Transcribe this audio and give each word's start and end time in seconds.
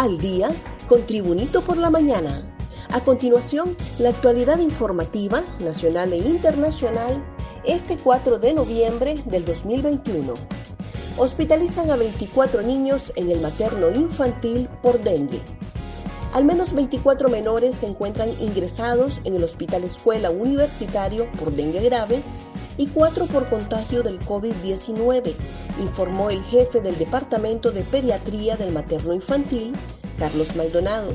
Al 0.00 0.16
día 0.16 0.48
con 0.88 1.04
Tribunito 1.04 1.60
por 1.60 1.76
la 1.76 1.90
mañana. 1.90 2.42
A 2.90 3.00
continuación, 3.00 3.76
la 3.98 4.08
actualidad 4.08 4.58
informativa 4.58 5.42
nacional 5.60 6.14
e 6.14 6.16
internacional 6.16 7.22
este 7.64 7.98
4 7.98 8.38
de 8.38 8.54
noviembre 8.54 9.16
del 9.26 9.44
2021. 9.44 10.32
Hospitalizan 11.18 11.90
a 11.90 11.96
24 11.96 12.62
niños 12.62 13.12
en 13.14 13.30
el 13.30 13.42
materno 13.42 13.90
infantil 13.90 14.70
por 14.82 15.00
dengue. 15.00 15.42
Al 16.32 16.46
menos 16.46 16.72
24 16.72 17.28
menores 17.28 17.74
se 17.74 17.86
encuentran 17.86 18.30
ingresados 18.40 19.20
en 19.24 19.34
el 19.34 19.44
Hospital 19.44 19.84
Escuela 19.84 20.30
Universitario 20.30 21.30
por 21.32 21.52
dengue 21.52 21.82
grave 21.82 22.22
y 22.80 22.86
4 22.86 23.26
por 23.26 23.46
contagio 23.50 24.02
del 24.02 24.18
COVID-19, 24.20 25.34
informó 25.82 26.30
el 26.30 26.42
jefe 26.42 26.80
del 26.80 26.96
Departamento 26.96 27.72
de 27.72 27.82
Pediatría 27.82 28.56
del 28.56 28.72
Materno 28.72 29.12
Infantil, 29.12 29.74
Carlos 30.20 30.54
Maldonado. 30.54 31.14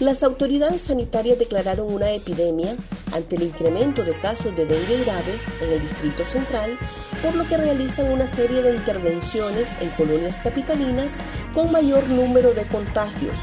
Las 0.00 0.24
autoridades 0.24 0.82
sanitarias 0.82 1.38
declararon 1.38 1.94
una 1.94 2.10
epidemia 2.10 2.76
ante 3.12 3.36
el 3.36 3.44
incremento 3.44 4.02
de 4.02 4.14
casos 4.14 4.54
de 4.56 4.66
dengue 4.66 5.04
grave 5.04 5.38
en 5.62 5.72
el 5.72 5.80
Distrito 5.80 6.24
Central, 6.24 6.76
por 7.22 7.36
lo 7.36 7.46
que 7.46 7.56
realizan 7.56 8.10
una 8.10 8.26
serie 8.26 8.62
de 8.62 8.74
intervenciones 8.74 9.76
en 9.80 9.90
colonias 9.90 10.40
capitalinas 10.40 11.20
con 11.54 11.70
mayor 11.70 12.08
número 12.08 12.52
de 12.52 12.66
contagios. 12.66 13.36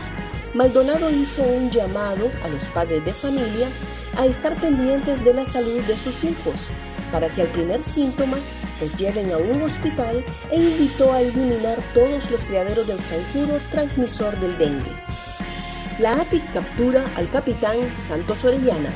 Maldonado 0.54 1.10
hizo 1.10 1.44
un 1.44 1.72
llamado 1.72 2.30
a 2.44 2.50
los 2.50 2.66
padres 2.66 3.06
de 3.06 3.14
familia 3.14 3.70
a 4.18 4.26
estar 4.26 4.60
pendientes 4.60 5.24
de 5.24 5.34
la 5.34 5.46
salud 5.46 5.82
de 5.84 5.96
sus 5.96 6.24
hijos 6.26 6.68
para 7.12 7.30
que 7.30 7.44
al 7.44 7.48
primer 7.48 7.82
síntoma 7.82 8.38
los 8.80 8.96
lleven 8.96 9.32
a 9.32 9.38
un 9.38 9.62
hospital 9.62 10.24
e 10.52 10.56
invitó 10.56 11.12
a 11.14 11.22
eliminar 11.22 11.78
todos 11.94 12.30
los 12.32 12.46
criaderos 12.46 12.88
del 12.88 13.00
zancudo 13.00 13.60
transmisor 13.72 14.38
del 14.40 14.58
dengue. 14.58 14.96
La 16.00 16.22
ATIC 16.22 16.54
captura 16.54 17.06
al 17.16 17.30
capitán 17.30 17.76
Santos 17.96 18.46
Orellana. 18.46 18.90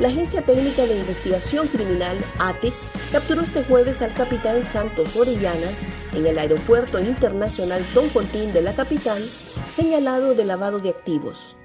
La 0.00 0.08
Agencia 0.08 0.42
Técnica 0.42 0.84
de 0.84 0.98
Investigación 0.98 1.68
Criminal, 1.68 2.18
ATIC, 2.40 2.74
capturó 3.12 3.42
este 3.42 3.62
jueves 3.62 4.02
al 4.02 4.12
capitán 4.12 4.64
Santos 4.64 5.14
Orellana 5.14 5.68
en 6.12 6.26
el 6.26 6.36
Aeropuerto 6.36 6.98
Internacional 6.98 7.84
Toncontín 7.94 8.52
de 8.52 8.62
la 8.62 8.74
capital, 8.74 9.22
señalado 9.68 10.34
de 10.34 10.44
lavado 10.44 10.80
de 10.80 10.88
activos. 10.88 11.56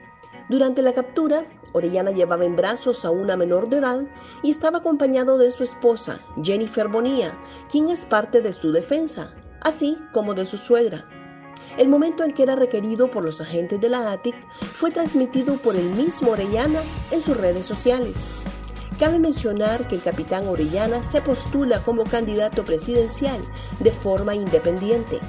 Durante 0.50 0.84
la 0.84 0.94
captura, 0.94 1.46
Orellana 1.74 2.12
llevaba 2.12 2.46
en 2.46 2.56
brazos 2.56 3.06
a 3.06 3.12
una 3.12 3.36
menor 3.36 3.70
de 3.70 3.78
edad 3.78 4.02
y 4.44 4.52
estaba 4.52 4.80
acompañado 4.80 5.38
de 5.38 5.52
su 5.52 5.64
esposa, 5.64 6.20
Jennifer 6.42 6.88
Bonilla, 6.88 7.38
quien 7.70 7.90
es 7.90 8.06
parte 8.06 8.42
de 8.42 8.54
su 8.54 8.72
defensa, 8.72 9.34
así 9.62 9.98
como 10.12 10.34
de 10.34 10.46
su 10.46 10.58
suegra. 10.58 11.08
El 11.78 11.88
momento 11.88 12.24
en 12.24 12.34
que 12.34 12.44
era 12.44 12.56
requerido 12.56 13.10
por 13.10 13.24
los 13.24 13.42
agentes 13.42 13.80
de 13.80 13.90
la 13.90 14.12
ATIC 14.12 14.36
fue 14.74 14.92
transmitido 14.92 15.56
por 15.56 15.76
el 15.76 15.90
mismo 15.90 16.32
Orellana 16.32 16.82
en 17.12 17.22
sus 17.22 17.38
redes 17.38 17.66
sociales. 17.66 18.26
Cabe 19.00 19.18
mencionar 19.18 19.88
que 19.88 19.96
el 19.96 20.02
capitán 20.02 20.48
Orellana 20.50 21.04
se 21.04 21.22
postula 21.22 21.82
como 21.84 22.04
candidato 22.04 22.66
presidencial 22.66 23.40
de 23.80 23.92
forma 23.92 24.36
independiente. 24.36 25.20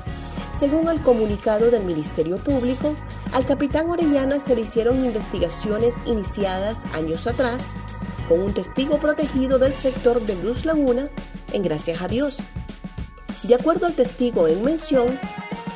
Según 0.61 0.91
el 0.91 1.01
comunicado 1.01 1.71
del 1.71 1.85
Ministerio 1.85 2.37
Público, 2.37 2.95
al 3.33 3.47
capitán 3.47 3.89
Orellana 3.89 4.41
se 4.41 4.55
le 4.55 4.61
hicieron 4.61 5.03
investigaciones 5.03 5.97
iniciadas 6.05 6.85
años 6.93 7.27
atrás 7.27 7.73
con 8.29 8.43
un 8.43 8.53
testigo 8.53 8.99
protegido 8.99 9.59
del 9.59 9.73
sector 9.73 10.21
de 10.21 10.37
Luz 10.37 10.67
Laguna 10.67 11.09
en 11.55 11.63
Gracias 11.63 12.03
a 12.03 12.09
Dios. 12.09 12.41
De 13.43 13.55
acuerdo 13.55 13.87
al 13.87 13.95
testigo 13.95 14.49
en 14.49 14.63
mención, 14.63 15.19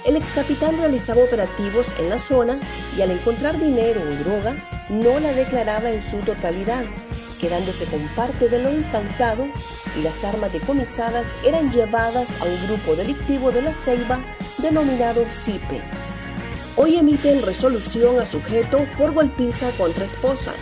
el 0.05 0.17
ex 0.17 0.33
capitán 0.33 0.77
realizaba 0.77 1.25
operativos 1.25 1.87
en 1.99 2.11
la 2.11 2.19
zona 2.19 2.61
y 2.95 3.01
al 3.01 3.11
encontrar 3.11 3.59
dinero 3.59 4.03
o 4.03 4.23
droga 4.23 4.55
no 4.89 5.19
la 5.21 5.33
declaraba 5.33 5.91
en 5.91 6.03
su 6.03 6.19
totalidad, 6.19 6.85
quedándose 7.41 7.87
con 7.87 8.01
parte 8.09 8.49
de 8.49 8.59
lo 8.59 8.73
incautado 8.73 9.47
y 9.99 10.03
las 10.03 10.25
armas 10.25 10.53
decomisadas 10.53 11.29
eran 11.45 11.71
llevadas 11.71 12.41
a 12.41 12.45
un 12.45 12.67
grupo 12.67 12.97
delictivo 12.97 13.51
de 13.51 13.63
la 13.63 13.73
Ceiba 13.73 14.21
denominado 14.59 15.25
CIPE. 15.29 15.83
Hoy 16.77 16.97
emiten 16.97 17.43
resolución 17.43 18.19
a 18.19 18.27
sujeto 18.27 18.87
por 18.99 19.13
golpiza 19.13 19.71
contra 19.79 20.05
esposa. 20.05 20.53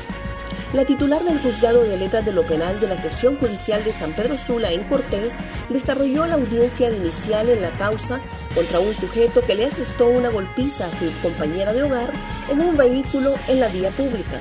La 0.72 0.86
titular 0.86 1.22
del 1.22 1.38
juzgado 1.38 1.82
de 1.82 1.98
letras 1.98 2.24
de 2.24 2.32
lo 2.32 2.46
penal 2.46 2.80
de 2.80 2.88
la 2.88 2.96
sección 2.96 3.36
judicial 3.36 3.84
de 3.84 3.92
San 3.92 4.14
Pedro 4.14 4.38
Sula 4.38 4.72
en 4.72 4.84
Cortés 4.84 5.34
desarrolló 5.68 6.24
la 6.24 6.36
audiencia 6.36 6.90
inicial 6.90 7.50
en 7.50 7.60
la 7.60 7.70
causa 7.72 8.22
contra 8.54 8.80
un 8.80 8.94
sujeto 8.94 9.42
que 9.44 9.54
le 9.54 9.66
asestó 9.66 10.08
una 10.08 10.30
golpiza 10.30 10.86
a 10.86 10.90
su 10.90 11.12
compañera 11.20 11.74
de 11.74 11.82
hogar 11.82 12.10
en 12.50 12.60
un 12.60 12.74
vehículo 12.74 13.34
en 13.48 13.60
la 13.60 13.68
vía 13.68 13.90
pública. 13.90 14.40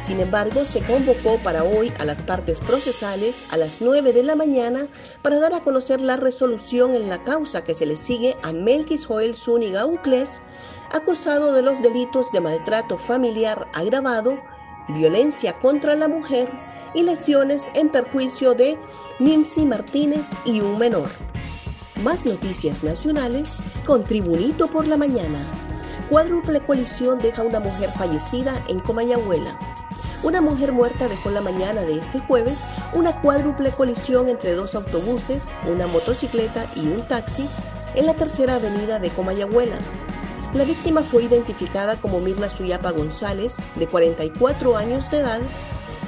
Sin 0.00 0.20
embargo, 0.20 0.64
se 0.64 0.80
convocó 0.80 1.36
para 1.38 1.64
hoy 1.64 1.92
a 1.98 2.06
las 2.06 2.22
partes 2.22 2.60
procesales 2.60 3.44
a 3.50 3.58
las 3.58 3.82
9 3.82 4.14
de 4.14 4.22
la 4.22 4.34
mañana 4.34 4.86
para 5.20 5.38
dar 5.38 5.52
a 5.52 5.60
conocer 5.60 6.00
la 6.00 6.16
resolución 6.16 6.94
en 6.94 7.10
la 7.10 7.22
causa 7.22 7.64
que 7.64 7.74
se 7.74 7.84
le 7.84 7.96
sigue 7.96 8.34
a 8.42 8.54
Melquis 8.54 9.04
Joel 9.04 9.34
Zúñiga 9.34 9.84
Ucles, 9.84 10.40
acusado 10.90 11.52
de 11.52 11.60
los 11.60 11.82
delitos 11.82 12.32
de 12.32 12.40
maltrato 12.40 12.96
familiar 12.96 13.68
agravado, 13.74 14.38
violencia 14.88 15.58
contra 15.58 15.94
la 15.94 16.08
mujer 16.08 16.48
y 16.94 17.02
lesiones 17.02 17.70
en 17.74 17.88
perjuicio 17.88 18.54
de 18.54 18.78
Nancy 19.18 19.66
Martínez 19.66 20.30
y 20.44 20.60
un 20.60 20.78
menor. 20.78 21.10
Más 22.02 22.26
noticias 22.26 22.84
nacionales 22.84 23.54
con 23.86 24.04
Tribunito 24.04 24.68
por 24.68 24.86
la 24.86 24.96
Mañana. 24.96 25.38
Cuádruple 26.10 26.60
colisión 26.60 27.18
deja 27.18 27.42
una 27.42 27.60
mujer 27.60 27.90
fallecida 27.90 28.62
en 28.68 28.80
Comayagüela. 28.80 29.58
Una 30.22 30.40
mujer 30.40 30.72
muerta 30.72 31.08
dejó 31.08 31.30
la 31.30 31.40
mañana 31.40 31.82
de 31.82 31.98
este 31.98 32.18
jueves 32.20 32.60
una 32.94 33.20
cuádruple 33.20 33.70
colisión 33.70 34.28
entre 34.28 34.54
dos 34.54 34.74
autobuses, 34.74 35.52
una 35.70 35.86
motocicleta 35.86 36.66
y 36.74 36.80
un 36.80 37.06
taxi 37.06 37.48
en 37.94 38.06
la 38.06 38.14
tercera 38.14 38.56
avenida 38.56 38.98
de 38.98 39.10
Comayagüela. 39.10 39.76
La 40.54 40.64
víctima 40.64 41.02
fue 41.02 41.24
identificada 41.24 41.96
como 41.96 42.20
Mirna 42.20 42.48
Suyapa 42.48 42.90
González, 42.92 43.56
de 43.74 43.86
44 43.86 44.76
años 44.76 45.10
de 45.10 45.18
edad, 45.18 45.40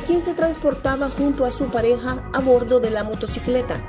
quien 0.07 0.23
se 0.23 0.35
transportaba 0.35 1.11
junto 1.11 1.45
a 1.45 1.53
su 1.53 1.67
pareja 1.67 2.23
a 2.33 2.41
bordo 2.41 2.81
de 2.81 2.91
la 2.91 3.05
motocicleta. 3.05 3.83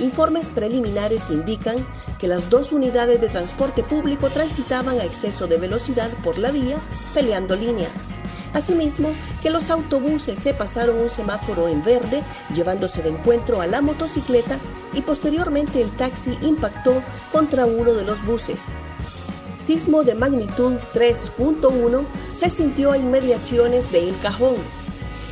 Informes 0.00 0.48
preliminares 0.48 1.30
indican 1.30 1.76
que 2.18 2.26
las 2.26 2.50
dos 2.50 2.72
unidades 2.72 3.20
de 3.20 3.28
transporte 3.28 3.84
público 3.84 4.30
transitaban 4.30 4.98
a 4.98 5.04
exceso 5.04 5.46
de 5.46 5.58
velocidad 5.58 6.10
por 6.24 6.38
la 6.38 6.50
vía, 6.50 6.78
peleando 7.14 7.54
línea. 7.54 7.88
Asimismo, 8.54 9.10
que 9.42 9.50
los 9.50 9.70
autobuses 9.70 10.38
se 10.38 10.54
pasaron 10.54 10.98
un 10.98 11.08
semáforo 11.08 11.68
en 11.68 11.82
verde, 11.82 12.22
llevándose 12.54 13.02
de 13.02 13.10
encuentro 13.10 13.60
a 13.60 13.66
la 13.66 13.80
motocicleta 13.80 14.58
y 14.92 15.02
posteriormente 15.02 15.80
el 15.80 15.90
taxi 15.92 16.36
impactó 16.42 17.02
contra 17.30 17.64
uno 17.64 17.94
de 17.94 18.04
los 18.04 18.24
buses. 18.24 18.72
Sismo 19.64 20.02
de 20.02 20.16
magnitud 20.16 20.74
3.1 20.92 22.04
se 22.32 22.50
sintió 22.50 22.92
a 22.92 22.98
inmediaciones 22.98 23.92
de 23.92 24.08
El 24.08 24.18
Cajón, 24.18 24.56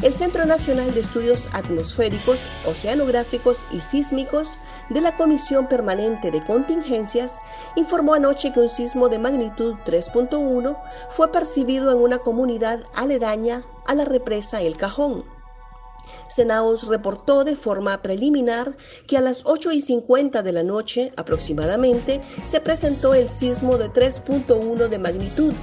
el 0.03 0.15
Centro 0.15 0.47
Nacional 0.47 0.95
de 0.95 1.01
Estudios 1.01 1.49
Atmosféricos, 1.53 2.39
Oceanográficos 2.65 3.67
y 3.73 3.81
Sísmicos 3.81 4.59
de 4.89 5.01
la 5.01 5.17
Comisión 5.17 5.69
Permanente 5.69 6.31
de 6.31 6.45
Contingencias 6.45 7.39
informó 7.75 8.15
anoche 8.15 8.53
que 8.53 8.61
un 8.61 8.69
sismo 8.69 9.09
de 9.09 9.19
magnitud 9.19 9.75
3.1 9.85 10.81
fue 11.11 11.33
percibido 11.33 11.91
en 11.91 11.99
una 11.99 12.19
comunidad 12.19 12.81
aledaña 12.95 13.65
a 13.87 13.95
la 13.95 14.05
represa 14.05 14.63
El 14.63 14.77
Cajón. 14.77 15.40
Senaos 16.29 16.87
reportó 16.89 17.45
de 17.45 17.57
forma 17.57 18.03
preliminar 18.03 18.77
que 19.07 19.17
a 19.17 19.21
las 19.21 19.43
8 19.45 19.73
y 19.73 19.81
50 19.81 20.43
de 20.43 20.53
la 20.53 20.63
noche 20.63 21.13
aproximadamente 21.17 22.21
se 22.45 22.61
presentó 22.61 23.15
el 23.15 23.29
sismo 23.29 23.79
de 23.79 23.91
3.1 23.91 24.89
de 24.89 24.99
magnitud 24.99 25.55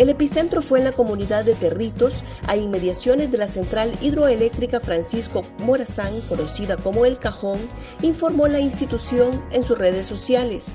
el 0.00 0.08
epicentro 0.08 0.62
fue 0.62 0.78
en 0.78 0.86
la 0.86 0.92
comunidad 0.92 1.44
de 1.44 1.54
Territos, 1.54 2.22
a 2.46 2.56
inmediaciones 2.56 3.30
de 3.30 3.38
la 3.38 3.48
central 3.48 3.92
hidroeléctrica 4.00 4.80
Francisco 4.80 5.42
Morazán, 5.58 6.20
conocida 6.22 6.76
como 6.76 7.04
El 7.04 7.18
Cajón, 7.18 7.58
informó 8.00 8.48
la 8.48 8.60
institución 8.60 9.44
en 9.52 9.64
sus 9.64 9.76
redes 9.76 10.06
sociales. 10.06 10.72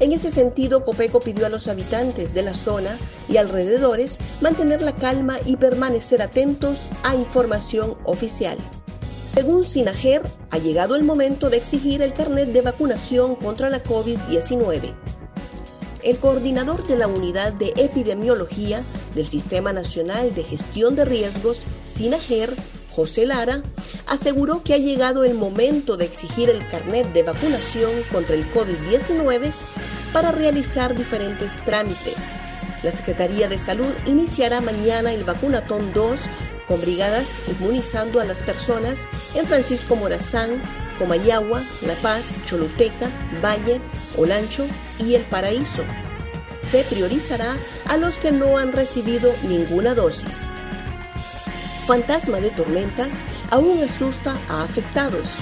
En 0.00 0.12
ese 0.12 0.30
sentido, 0.30 0.84
Copeco 0.84 1.20
pidió 1.20 1.46
a 1.46 1.50
los 1.50 1.68
habitantes 1.68 2.34
de 2.34 2.42
la 2.42 2.54
zona 2.54 2.98
y 3.28 3.36
alrededores 3.36 4.18
mantener 4.40 4.82
la 4.82 4.96
calma 4.96 5.38
y 5.44 5.56
permanecer 5.56 6.22
atentos 6.22 6.88
a 7.02 7.14
información 7.14 7.96
oficial. 8.04 8.58
Según 9.26 9.64
Sinajer, 9.64 10.22
ha 10.50 10.58
llegado 10.58 10.96
el 10.96 11.04
momento 11.04 11.48
de 11.48 11.56
exigir 11.56 12.02
el 12.02 12.12
carnet 12.12 12.52
de 12.52 12.62
vacunación 12.62 13.36
contra 13.36 13.70
la 13.70 13.82
COVID-19 13.82 14.94
el 16.02 16.18
coordinador 16.18 16.86
de 16.86 16.96
la 16.96 17.06
Unidad 17.06 17.52
de 17.52 17.72
Epidemiología 17.76 18.82
del 19.14 19.26
Sistema 19.26 19.72
Nacional 19.72 20.34
de 20.34 20.44
Gestión 20.44 20.96
de 20.96 21.04
Riesgos, 21.04 21.62
SINAGER, 21.84 22.54
José 22.94 23.24
Lara, 23.24 23.62
aseguró 24.06 24.62
que 24.62 24.74
ha 24.74 24.78
llegado 24.78 25.24
el 25.24 25.34
momento 25.34 25.96
de 25.96 26.04
exigir 26.04 26.50
el 26.50 26.66
carnet 26.68 27.12
de 27.12 27.22
vacunación 27.22 27.90
contra 28.12 28.34
el 28.34 28.50
COVID-19 28.52 29.50
para 30.12 30.32
realizar 30.32 30.94
diferentes 30.94 31.64
trámites. 31.64 32.32
La 32.82 32.90
Secretaría 32.90 33.48
de 33.48 33.58
Salud 33.58 33.92
iniciará 34.06 34.60
mañana 34.60 35.12
el 35.12 35.24
vacunatón 35.24 35.92
2 35.92 36.20
con 36.66 36.80
brigadas 36.80 37.40
inmunizando 37.48 38.20
a 38.20 38.24
las 38.24 38.42
personas 38.42 39.06
en 39.34 39.46
Francisco 39.46 39.96
Morazán, 39.96 40.62
Comayagua, 40.98 41.62
La 41.86 41.94
Paz, 41.96 42.42
Choluteca, 42.44 43.08
Valle, 43.42 43.80
Olancho 44.16 44.66
y 44.98 45.14
El 45.14 45.22
Paraíso. 45.22 45.82
Se 46.60 46.84
priorizará 46.84 47.56
a 47.88 47.96
los 47.96 48.18
que 48.18 48.32
no 48.32 48.58
han 48.58 48.72
recibido 48.72 49.34
ninguna 49.42 49.94
dosis. 49.94 50.52
Fantasma 51.86 52.38
de 52.38 52.50
tormentas 52.50 53.18
aún 53.50 53.82
asusta 53.82 54.36
a 54.48 54.62
afectados. 54.62 55.38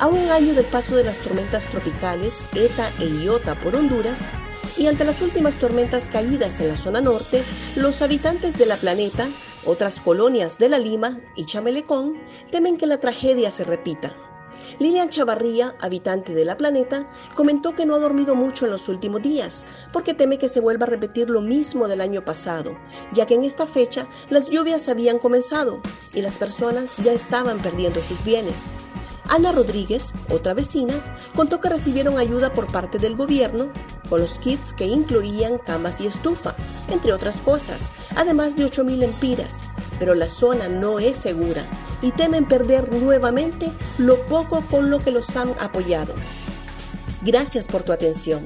A 0.00 0.06
un 0.06 0.30
año 0.30 0.54
del 0.54 0.64
paso 0.64 0.94
de 0.94 1.02
las 1.02 1.18
tormentas 1.18 1.64
tropicales 1.64 2.44
ETA 2.54 2.92
e 3.00 3.06
IOTA 3.06 3.58
por 3.58 3.74
Honduras, 3.74 4.28
y 4.76 4.86
ante 4.86 5.04
las 5.04 5.20
últimas 5.22 5.56
tormentas 5.56 6.08
caídas 6.08 6.60
en 6.60 6.68
la 6.68 6.76
zona 6.76 7.00
norte, 7.00 7.42
los 7.74 8.00
habitantes 8.00 8.56
de 8.58 8.66
la 8.66 8.76
planeta, 8.76 9.28
otras 9.64 10.00
colonias 10.00 10.56
de 10.58 10.68
la 10.68 10.78
Lima 10.78 11.18
y 11.34 11.46
Chamelecón, 11.46 12.16
temen 12.52 12.78
que 12.78 12.86
la 12.86 13.00
tragedia 13.00 13.50
se 13.50 13.64
repita. 13.64 14.14
Lilian 14.78 15.08
Chavarría, 15.08 15.74
habitante 15.80 16.32
de 16.32 16.44
la 16.44 16.56
planeta, 16.56 17.04
comentó 17.34 17.74
que 17.74 17.84
no 17.84 17.96
ha 17.96 17.98
dormido 17.98 18.36
mucho 18.36 18.66
en 18.66 18.70
los 18.70 18.88
últimos 18.88 19.20
días, 19.20 19.66
porque 19.92 20.14
teme 20.14 20.38
que 20.38 20.48
se 20.48 20.60
vuelva 20.60 20.86
a 20.86 20.90
repetir 20.90 21.28
lo 21.28 21.40
mismo 21.40 21.88
del 21.88 22.02
año 22.02 22.24
pasado, 22.24 22.78
ya 23.12 23.26
que 23.26 23.34
en 23.34 23.42
esta 23.42 23.66
fecha 23.66 24.06
las 24.30 24.48
lluvias 24.48 24.88
habían 24.88 25.18
comenzado 25.18 25.82
y 26.14 26.22
las 26.22 26.38
personas 26.38 26.98
ya 26.98 27.12
estaban 27.12 27.60
perdiendo 27.60 28.00
sus 28.00 28.22
bienes. 28.22 28.66
Ana 29.28 29.52
Rodríguez, 29.52 30.14
otra 30.30 30.54
vecina, 30.54 30.94
contó 31.36 31.60
que 31.60 31.68
recibieron 31.68 32.18
ayuda 32.18 32.52
por 32.54 32.66
parte 32.66 32.98
del 32.98 33.14
gobierno 33.14 33.68
con 34.08 34.20
los 34.20 34.38
kits 34.38 34.72
que 34.72 34.86
incluían 34.86 35.58
camas 35.58 36.00
y 36.00 36.06
estufa, 36.06 36.54
entre 36.90 37.12
otras 37.12 37.38
cosas, 37.38 37.92
además 38.16 38.56
de 38.56 38.64
8.000 38.64 39.04
empiras. 39.04 39.64
Pero 39.98 40.14
la 40.14 40.28
zona 40.28 40.68
no 40.68 40.98
es 40.98 41.18
segura 41.18 41.62
y 42.00 42.12
temen 42.12 42.46
perder 42.46 42.92
nuevamente 42.92 43.70
lo 43.98 44.16
poco 44.26 44.62
con 44.62 44.90
lo 44.90 44.98
que 44.98 45.10
los 45.10 45.36
han 45.36 45.50
apoyado. 45.60 46.14
Gracias 47.22 47.66
por 47.66 47.82
tu 47.82 47.92
atención. 47.92 48.42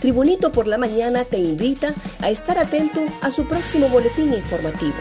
Tribunito 0.00 0.52
por 0.52 0.66
la 0.66 0.78
Mañana 0.78 1.24
te 1.24 1.38
invita 1.38 1.94
a 2.20 2.30
estar 2.30 2.58
atento 2.58 3.00
a 3.20 3.30
su 3.30 3.46
próximo 3.46 3.88
boletín 3.88 4.32
informativo. 4.32 4.94